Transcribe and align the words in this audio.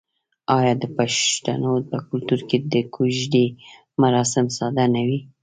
آیا 0.57 0.73
د 0.81 0.83
پښتنو 0.97 1.73
په 1.89 1.97
کلتور 2.07 2.39
کې 2.49 2.57
د 2.73 2.75
کوژدې 2.95 3.45
مراسم 4.01 4.45
ساده 4.57 4.85
نه 4.93 5.01
وي؟ 5.07 5.19